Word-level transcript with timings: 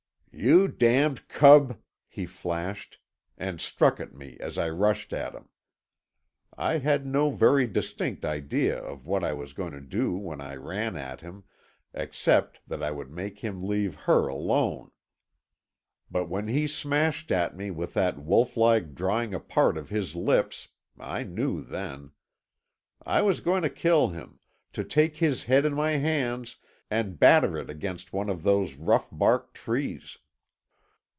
"You 0.33 0.69
damned 0.69 1.27
cub!" 1.27 1.77
he 2.07 2.25
flashed, 2.25 2.97
and 3.37 3.59
struck 3.61 3.99
at 3.99 4.15
me 4.15 4.37
as 4.39 4.57
I 4.57 4.69
rushed 4.69 5.11
at 5.11 5.33
him. 5.35 5.49
I 6.57 6.77
had 6.79 7.05
no 7.05 7.31
very 7.31 7.67
distinct 7.67 8.23
idea 8.23 8.81
of 8.81 9.05
what 9.05 9.25
I 9.25 9.33
was 9.33 9.51
going 9.53 9.73
to 9.73 9.81
do 9.81 10.13
when 10.15 10.39
I 10.39 10.55
ran 10.55 10.95
at 10.95 11.19
him, 11.19 11.43
except 11.93 12.61
that 12.67 12.81
I 12.81 12.89
would 12.91 13.11
make 13.11 13.39
him 13.39 13.61
leave 13.67 13.95
her 13.95 14.27
alone. 14.29 14.91
But 16.09 16.29
when 16.29 16.47
he 16.47 16.65
smashed 16.65 17.29
at 17.31 17.55
me 17.55 17.69
with 17.69 17.93
that 17.95 18.17
wolf 18.17 18.55
like 18.55 18.95
drawing 18.95 19.33
apart 19.35 19.77
of 19.77 19.89
his 19.89 20.15
lips—I 20.15 21.21
knew 21.23 21.61
then. 21.61 22.13
I 23.05 23.21
was 23.21 23.41
going 23.41 23.61
to 23.63 23.69
kill 23.69 24.07
him, 24.07 24.39
to 24.73 24.83
take 24.85 25.17
his 25.17 25.43
head 25.43 25.65
in 25.65 25.73
my 25.73 25.97
hands 25.97 26.55
and 26.89 27.19
batter 27.19 27.57
it 27.57 27.69
against 27.69 28.11
one 28.11 28.27
of 28.29 28.43
those 28.43 28.75
rough 28.75 29.07
barked 29.11 29.53
trees. 29.53 30.17